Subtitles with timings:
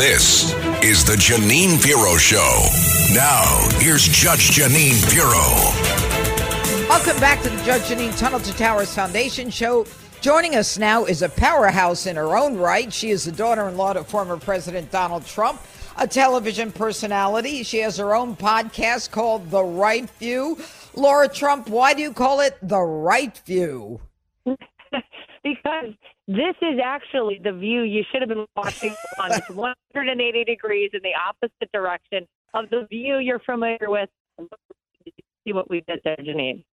[0.00, 2.66] This is the Jeanine Pirro Show.
[3.12, 3.44] Now,
[3.80, 5.44] here's Judge Jeanine Pirro.
[6.88, 9.84] Welcome back to the Judge Jeanine Tunnel to Towers Foundation Show.
[10.22, 12.90] Joining us now is a powerhouse in her own right.
[12.90, 15.60] She is the daughter in law to former President Donald Trump,
[15.98, 17.62] a television personality.
[17.62, 20.56] She has her own podcast called The Right View.
[20.94, 24.00] Lara Trump, why do you call it The Right View?
[25.44, 25.94] because
[26.28, 29.32] this is actually the view you should have been watching on.
[29.32, 34.08] It's 180 degrees in the opposite direction of the view you're familiar with.
[35.44, 36.64] See what we did there, Jeanine.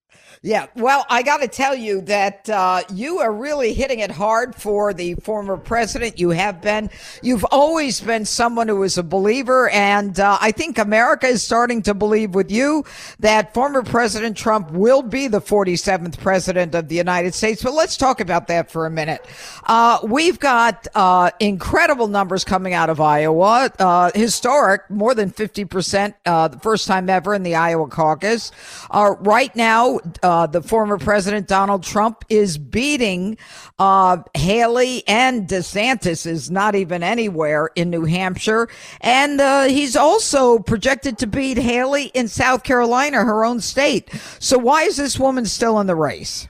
[0.46, 4.55] Yeah, well, I got to tell you that uh, you are really hitting it hard
[4.55, 6.20] for the former president.
[6.20, 6.88] You have been.
[7.20, 11.82] You've always been someone who is a believer, and uh, I think America is starting
[11.82, 12.84] to believe with you
[13.19, 17.62] that former President Trump will be the 47th president of the United States.
[17.62, 19.27] But let's talk about that for a minute.
[19.65, 26.15] Uh, we've got uh, incredible numbers coming out of Iowa, uh, historic, more than 50%,
[26.27, 28.52] uh, the first time ever in the Iowa caucus.
[28.93, 33.37] right now, uh, the former president Donald Trump is beating
[33.79, 38.69] uh, Haley and DeSantis is not even anywhere in New Hampshire,
[39.01, 44.11] and uh, he's also projected to beat Haley in South Carolina, her own state.
[44.39, 46.49] So why is this woman still in the race?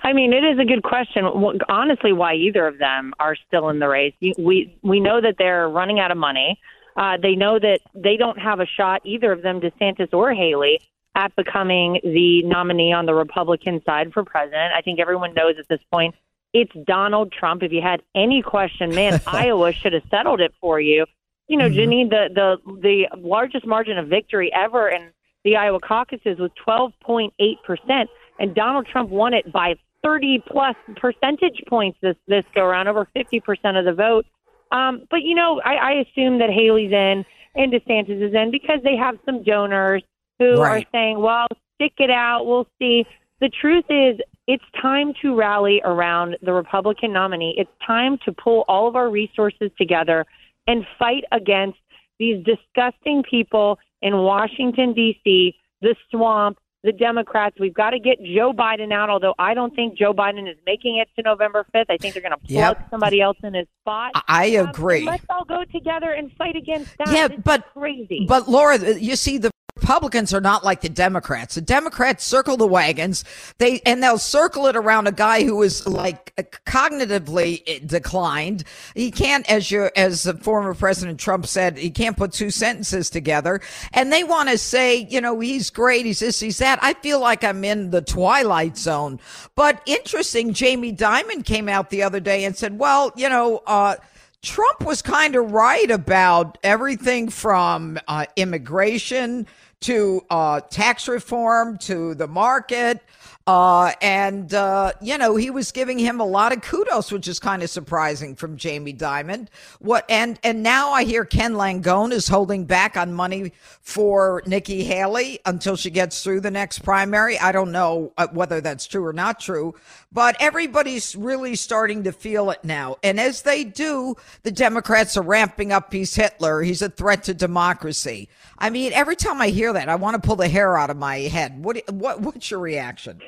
[0.04, 1.26] I mean, it is a good question.
[1.68, 4.14] Honestly, why either of them are still in the race?
[4.22, 6.60] We we know that they're running out of money.
[6.96, 10.80] Uh, they know that they don't have a shot, either of them, DeSantis or Haley,
[11.18, 14.72] at becoming the nominee on the Republican side for president.
[14.74, 16.16] I think everyone knows at this point
[16.54, 17.64] it's Donald Trump.
[17.64, 21.06] If you had any question, man, Iowa should have settled it for you.
[21.48, 21.92] You know, mm-hmm.
[21.92, 25.10] Jeanine, the the the largest margin of victory ever in
[25.44, 27.32] the Iowa caucuses was 12.8
[27.66, 32.88] percent, and Donald Trump won it by 30 plus percentage points this this go around,
[32.88, 34.26] over 50 percent of the vote.
[34.72, 38.80] Um, but you know, I, I assume that Haley's in and DeSantis is in because
[38.84, 40.04] they have some donors
[40.40, 40.86] who right.
[40.86, 43.06] are saying, well, stick it out, we'll see.
[43.40, 47.56] The truth is, it's time to rally around the Republican nominee.
[47.58, 50.26] It's time to pull all of our resources together
[50.68, 51.78] and fight against
[52.18, 57.58] these disgusting people in Washington, D.C., the swamp, the Democrats.
[57.60, 60.98] We've got to get Joe Biden out, although I don't think Joe Biden is making
[60.98, 61.86] it to November 5th.
[61.90, 62.88] I think they're going to plug yep.
[62.90, 64.12] somebody else in his spot.
[64.28, 65.04] I um, agree.
[65.04, 67.12] let's all go together and fight against that.
[67.12, 68.26] Yeah, but crazy.
[68.28, 69.52] But Lara, you see the
[69.88, 71.56] Republicans are not like the Democrats.
[71.56, 73.24] The Democrats circle the wagons.
[73.58, 78.66] They and they'll circle it around a guy who is like cognitively declined.
[78.96, 83.10] He can't, as you as the former President Trump said, he can't put two sentences
[83.10, 83.62] together.
[83.94, 86.06] And they want to say, you know, he's great.
[86.06, 86.42] He's this.
[86.42, 86.80] He's that.
[86.82, 89.22] I feel like I'm in the twilight zone.
[89.56, 93.64] But interesting, Jamie Dimon came out the other day and said, well, you know.
[93.66, 93.96] uh
[94.44, 99.48] Trump was kind of right about everything from uh, immigration
[99.82, 103.02] to uh, tax reform to the market.
[103.48, 107.40] Uh, and, uh, you know, he was giving him a lot of kudos, which is
[107.40, 109.48] kind of surprising from Jamie Dimon.
[109.80, 114.84] What, and, and now I hear Ken Langone is holding back on money for Nikki
[114.84, 117.40] Haley until she gets through the next primary.
[117.40, 119.76] I don't know uh, whether that's true or not true,
[120.12, 122.98] but everybody's really starting to feel it now.
[123.02, 126.64] And as they do, the Democrats are ramping up He's Hitler.
[126.64, 128.28] He's a threat to democracy.
[128.58, 130.98] I mean, every time I hear that, I want to pull the hair out of
[130.98, 131.64] my head.
[131.64, 133.22] What, what, what's your reaction?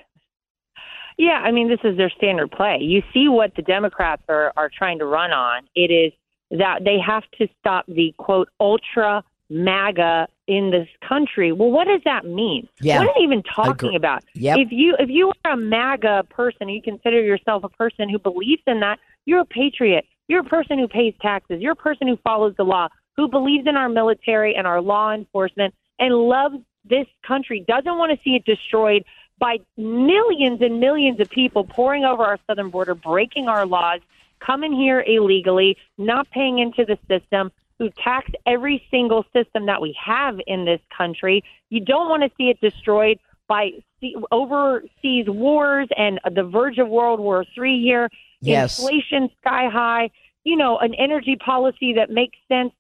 [1.20, 2.78] Yeah, I mean, this is their standard play.
[2.80, 5.64] You see what the Democrats are, are trying to run on.
[5.76, 6.14] It is
[6.58, 11.52] that they have to stop the quote ultra MAGA in this country.
[11.52, 12.70] Well, what does that mean?
[12.80, 13.00] Yeah.
[13.00, 14.24] What are they even talking about?
[14.36, 14.60] Yep.
[14.60, 18.64] If you if you are a MAGA person, you consider yourself a person who believes
[18.66, 20.06] in that, you're a patriot.
[20.30, 21.58] You're a person who pays taxes.
[21.60, 22.88] You're a person who follows the law,
[23.18, 26.56] who believes in our military and our law enforcement and loves
[26.86, 29.04] this country, doesn't want to see it destroyed
[29.40, 34.02] by millions and millions of people pouring over our southern border, breaking our laws,
[34.40, 39.98] coming here illegally, not paying into the system, who tax every single system that we
[40.04, 41.44] have in this country.
[41.70, 43.72] You don't want to see it destroyed by
[44.32, 48.10] overseas wars and the verge of World War III here,
[48.42, 48.78] yes.
[48.78, 50.12] inflation sky high,
[50.44, 52.72] you know, an energy policy that makes sense.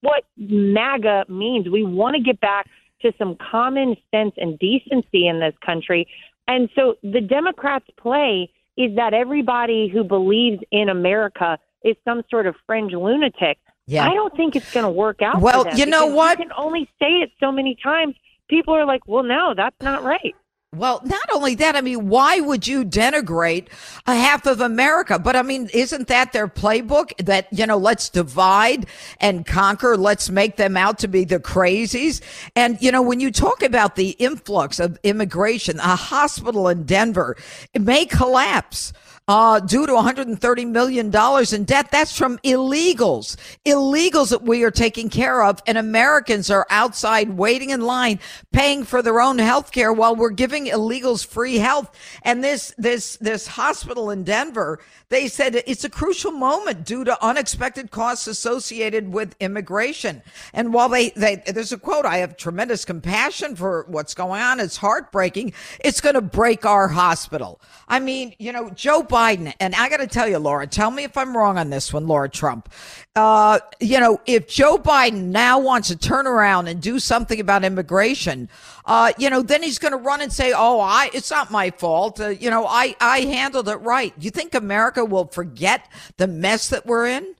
[0.00, 2.68] What MAGA means, we want to get back
[3.02, 6.08] to some common sense and decency in this country.
[6.46, 12.46] And so the Democrats' play is that everybody who believes in America is some sort
[12.46, 13.58] of fringe lunatic.
[13.86, 14.06] Yeah.
[14.08, 15.40] I don't think it's going to work out.
[15.40, 16.38] Well, you know what?
[16.38, 18.14] You can only say it so many times.
[18.48, 20.34] People are like, well, no, that's not right.
[20.78, 23.66] Well, not only that, I mean, why would you denigrate
[24.06, 25.18] a half of America?
[25.18, 28.86] But I mean, isn't that their playbook that, you know, let's divide
[29.20, 29.96] and conquer.
[29.96, 32.20] Let's make them out to be the crazies.
[32.54, 37.36] And, you know, when you talk about the influx of immigration, a hospital in Denver,
[37.74, 38.92] it may collapse
[39.28, 41.14] uh, due to $130 million
[41.52, 41.90] in debt.
[41.90, 43.36] That's from illegals,
[43.66, 45.62] illegals that we are taking care of.
[45.66, 48.18] And Americans are outside waiting in line,
[48.52, 51.94] paying for their own health care while we're giving illegals free health.
[52.22, 54.80] And this, this, this hospital in Denver,
[55.10, 60.22] they said it's a crucial moment due to unexpected costs associated with immigration.
[60.54, 64.58] And while they, they, there's a quote, I have tremendous compassion for what's going on.
[64.58, 65.52] It's heartbreaking.
[65.80, 67.60] It's going to break our hospital.
[67.88, 70.92] I mean, you know, Joe Biden Biden, and I got to tell you, Lara, tell
[70.92, 72.68] me if I'm wrong on this one, Lara Trump.
[73.16, 77.64] Uh, you know, if Joe Biden now wants to turn around and do something about
[77.64, 78.48] immigration,
[78.84, 81.70] uh, you know, then he's going to run and say, "Oh, I, it's not my
[81.70, 82.20] fault.
[82.20, 86.68] Uh, you know, I, I handled it right." You think America will forget the mess
[86.68, 87.34] that we're in?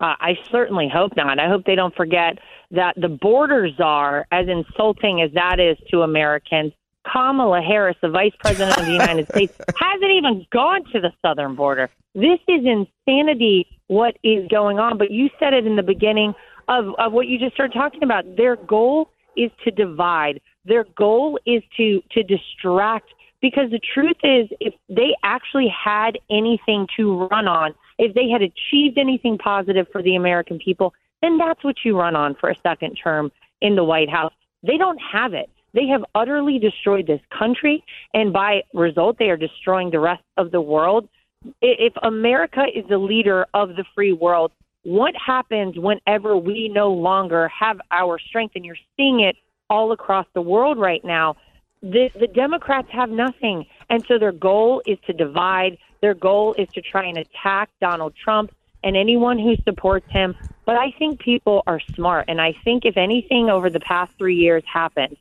[0.00, 1.38] Uh, I certainly hope not.
[1.38, 2.38] I hope they don't forget
[2.70, 6.72] that the borders are as insulting as that is to Americans,
[7.10, 11.54] Kamala Harris, the vice president of the United States, hasn't even gone to the southern
[11.54, 11.90] border.
[12.14, 14.98] This is insanity what is going on.
[14.98, 16.34] But you said it in the beginning
[16.68, 18.36] of, of what you just started talking about.
[18.36, 20.40] Their goal is to divide.
[20.64, 23.10] Their goal is to to distract
[23.42, 28.40] because the truth is if they actually had anything to run on, if they had
[28.40, 32.56] achieved anything positive for the American people, then that's what you run on for a
[32.62, 33.30] second term
[33.60, 34.32] in the White House.
[34.62, 35.50] They don't have it.
[35.74, 37.84] They have utterly destroyed this country,
[38.14, 41.08] and by result, they are destroying the rest of the world.
[41.60, 44.52] If America is the leader of the free world,
[44.84, 48.54] what happens whenever we no longer have our strength?
[48.54, 49.36] And you're seeing it
[49.68, 51.36] all across the world right now.
[51.82, 53.66] The, the Democrats have nothing.
[53.90, 55.76] And so their goal is to divide.
[56.00, 60.36] Their goal is to try and attack Donald Trump and anyone who supports him.
[60.66, 62.26] But I think people are smart.
[62.28, 65.16] And I think if anything over the past three years happened,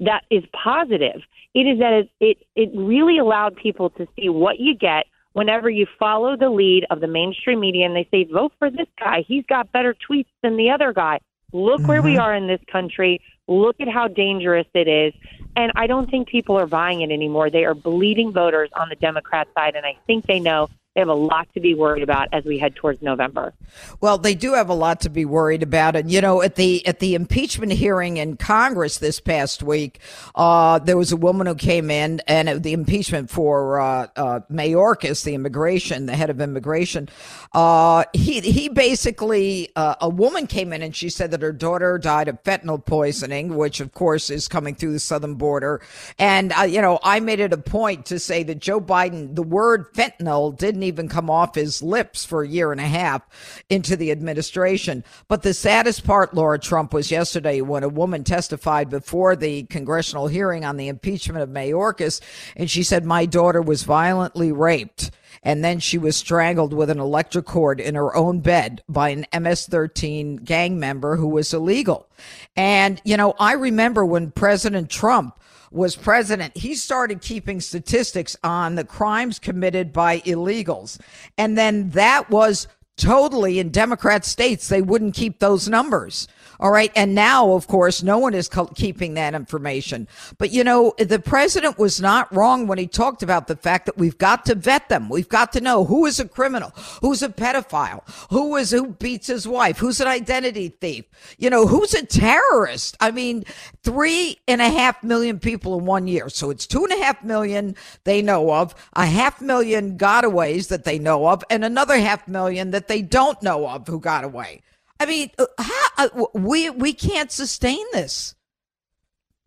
[0.00, 1.22] that is positive.
[1.54, 5.68] It is that it, it, it really allowed people to see what you get whenever
[5.68, 9.24] you follow the lead of the mainstream media and they say, vote for this guy.
[9.26, 11.20] He's got better tweets than the other guy.
[11.52, 11.88] Look mm-hmm.
[11.88, 12.22] where we mm-hmm.
[12.22, 13.20] are in this country.
[13.46, 15.12] Look at how dangerous it is.
[15.54, 17.50] And I don't think people are buying it anymore.
[17.50, 19.76] They are bleeding voters on the Democrat side.
[19.76, 22.58] And I think they know they have a lot to be worried about as we
[22.58, 23.52] head towards November.
[24.00, 26.86] Well, they do have a lot to be worried about, and you know, at the
[26.86, 30.00] at the impeachment hearing in Congress this past week,
[30.34, 35.22] uh, there was a woman who came in, and the impeachment for uh, uh, Mayorkas,
[35.22, 37.10] the immigration, the head of immigration.
[37.52, 41.98] Uh, he he basically uh, a woman came in and she said that her daughter
[41.98, 45.82] died of fentanyl poisoning, which of course is coming through the southern border,
[46.18, 49.42] and uh, you know, I made it a point to say that Joe Biden, the
[49.42, 53.22] word fentanyl didn't even come off his lips for a year and a half
[53.68, 55.04] into the administration.
[55.28, 60.28] But the saddest part, Lara Trump, was yesterday when a woman testified before the congressional
[60.28, 62.20] hearing on the impeachment of Mayorkas,
[62.56, 65.10] and she said, My daughter was violently raped
[65.42, 69.26] and then she was strangled with an electric cord in her own bed by an
[69.32, 72.08] MS-13 gang member who was illegal.
[72.56, 75.38] And you know, I remember when President Trump
[75.70, 80.98] was president, he started keeping statistics on the crimes committed by illegals.
[81.36, 86.28] And then that was totally in Democrat states, they wouldn't keep those numbers.
[86.58, 86.90] All right.
[86.96, 90.08] And now, of course, no one is keeping that information.
[90.38, 93.98] But, you know, the president was not wrong when he talked about the fact that
[93.98, 95.08] we've got to vet them.
[95.08, 96.70] We've got to know who is a criminal,
[97.00, 101.04] who's a pedophile, who is, who beats his wife, who's an identity thief,
[101.38, 102.96] you know, who's a terrorist.
[103.00, 103.44] I mean,
[103.82, 106.28] three and a half million people in one year.
[106.28, 110.84] So it's two and a half million they know of, a half million gotaways that
[110.84, 114.62] they know of, and another half million that they don't know of who got away.
[114.98, 118.34] I mean, uh, how, uh, we we can't sustain this.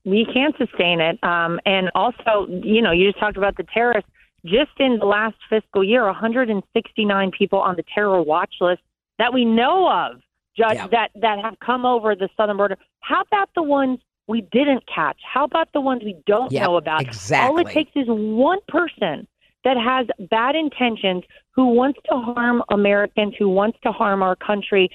[0.05, 1.21] We can't sustain it.
[1.23, 4.09] Um, and also, you know, you just talked about the terrorists.
[4.45, 8.81] Just in the last fiscal year, 169 people on the terror watch list
[9.17, 10.21] that we know of,
[10.57, 10.87] Judge, yeah.
[10.87, 12.77] that that have come over the southern border.
[13.01, 15.17] How about the ones we didn't catch?
[15.21, 17.01] How about the ones we don't yep, know about?
[17.01, 17.49] Exactly.
[17.49, 19.27] All it takes is one person
[19.65, 24.89] that has bad intentions who wants to harm Americans, who wants to harm our country,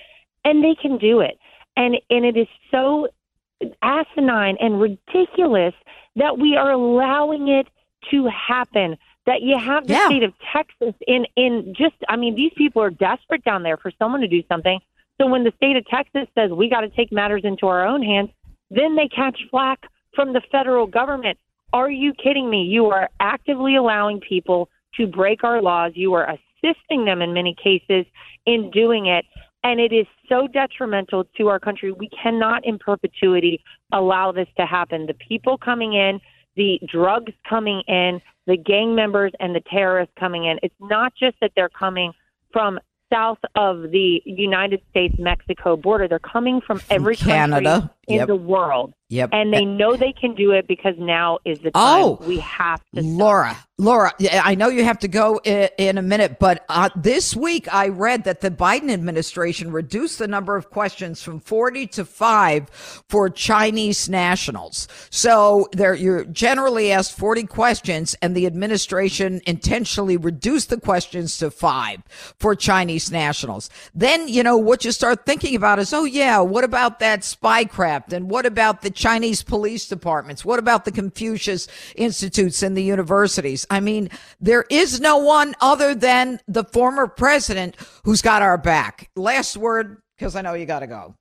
[0.44, 1.38] and they can do it.
[1.76, 3.08] And and it is so
[3.82, 5.74] asinine and ridiculous
[6.16, 7.66] that we are allowing it
[8.10, 8.96] to happen.
[9.26, 10.06] That you have the yeah.
[10.06, 13.90] state of Texas in in just I mean these people are desperate down there for
[13.98, 14.80] someone to do something.
[15.20, 18.02] So when the state of Texas says we got to take matters into our own
[18.02, 18.30] hands,
[18.70, 19.80] then they catch flack
[20.14, 21.38] from the federal government.
[21.72, 22.62] Are you kidding me?
[22.62, 25.92] You are actively allowing people to break our laws.
[25.94, 28.06] You are assisting them in many cases
[28.46, 29.24] in doing it.
[29.64, 31.90] And it is so detrimental to our country.
[31.90, 35.06] We cannot in perpetuity allow this to happen.
[35.06, 36.20] The people coming in,
[36.54, 40.58] the drugs coming in, the gang members and the terrorists coming in.
[40.62, 42.12] It's not just that they're coming
[42.52, 42.78] from
[43.12, 46.08] south of the United States Mexico border.
[46.08, 47.80] They're coming from every Canada.
[47.80, 48.26] country in Yep.
[48.28, 48.94] the world.
[49.10, 49.30] Yep.
[49.32, 52.80] And they know they can do it because now is the time Oh, we have
[52.94, 53.18] to stop.
[53.20, 57.72] Lara, Lara, I know you have to go in, a minute, but uh, this week
[57.72, 62.70] I read that the Biden administration reduced the number of questions from 40 to 5
[63.08, 64.88] for Chinese nationals.
[65.10, 71.50] So there you're generally asked 40 questions and the administration intentionally reduced the questions to
[71.50, 72.02] 5
[72.38, 73.70] for Chinese nationals.
[73.94, 77.22] Then, you know, what you start thinking about is, oh yeah, what about that
[78.12, 80.44] and what about the Chinese police departments?
[80.44, 83.66] What about the Confucius institutes and the universities?
[83.70, 84.10] I mean,
[84.40, 89.10] there is no one other than the former president who's got our back.
[89.16, 91.14] Last word, because I know you got to go.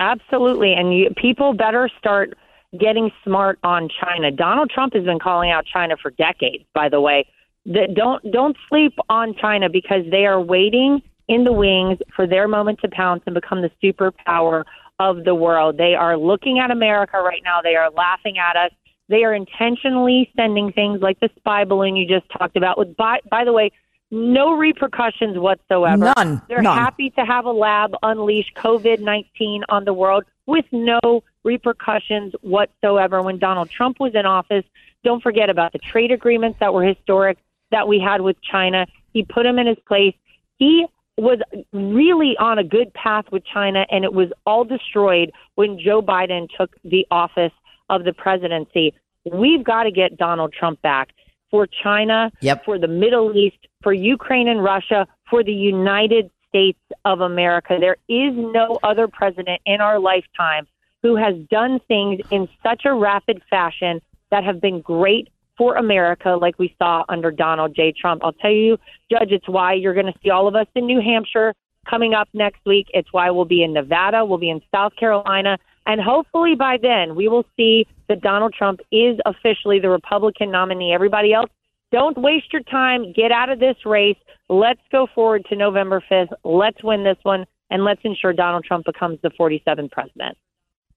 [0.00, 2.34] Absolutely, and you, people better start
[2.78, 4.30] getting smart on China.
[4.30, 6.64] Donald Trump has been calling out China for decades.
[6.74, 7.26] By the way,
[7.66, 12.80] don't don't sleep on China because they are waiting in the wings for their moment
[12.80, 14.64] to pounce and become the superpower
[14.98, 15.76] of the world.
[15.76, 17.60] They are looking at America right now.
[17.62, 18.72] They are laughing at us.
[19.08, 22.78] They are intentionally sending things like the spy balloon you just talked about.
[22.78, 23.72] With by by the way,
[24.10, 26.12] no repercussions whatsoever.
[26.16, 26.42] None.
[26.48, 26.76] They're None.
[26.76, 33.22] happy to have a lab unleash COVID 19 on the world with no repercussions whatsoever.
[33.22, 34.64] When Donald Trump was in office,
[35.04, 37.38] don't forget about the trade agreements that were historic
[37.70, 38.86] that we had with China.
[39.12, 40.14] He put him in his place.
[40.56, 40.86] He
[41.18, 41.40] was
[41.72, 46.48] really on a good path with China, and it was all destroyed when Joe Biden
[46.56, 47.52] took the office
[47.90, 48.94] of the presidency.
[49.30, 51.10] We've got to get Donald Trump back
[51.50, 52.64] for China, Yep.
[52.64, 57.78] for the Middle East, for Ukraine and Russia, for the United States of America.
[57.80, 60.66] There is no other president in our lifetime
[61.02, 66.30] who has done things in such a rapid fashion that have been great for America,
[66.40, 67.92] like we saw under Donald J.
[67.92, 68.22] Trump.
[68.24, 68.78] I'll tell you,
[69.10, 71.52] Judge, it's why you're going to see all of us in New Hampshire
[71.90, 72.86] coming up next week.
[72.94, 77.16] It's why we'll be in Nevada, we'll be in South Carolina, and hopefully by then
[77.16, 80.94] we will see that Donald Trump is officially the Republican nominee.
[80.94, 81.50] Everybody else,
[81.90, 83.12] don't waste your time.
[83.12, 84.18] Get out of this race.
[84.48, 86.32] Let's go forward to November 5th.
[86.44, 90.36] Let's win this one, and let's ensure Donald Trump becomes the 47th president.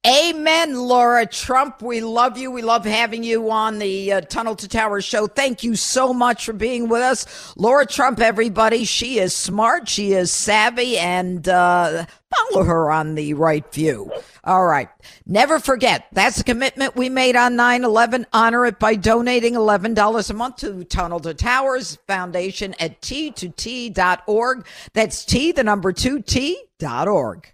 [0.08, 1.84] Amen, Lara Trump.
[1.84, 2.50] We love you.
[2.50, 5.28] We love having you on the uh, Tunnel to Tower show.
[5.28, 7.54] Thank you so much for being with us.
[7.56, 8.84] Lara Trump, everybody.
[8.84, 9.88] She is smart.
[9.88, 12.08] She is savvy and, uh,
[12.50, 14.12] follow her on the right view.
[14.44, 14.90] All right.
[15.28, 16.08] Never forget.
[16.14, 18.26] That's a commitment we made on 9-11.
[18.34, 24.66] Honor it by donating $11 a month to Tunnel to Towers Foundation at t2t.org.
[24.94, 27.54] That's T, the number two, T dot org.